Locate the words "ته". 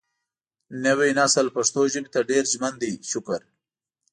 2.13-2.19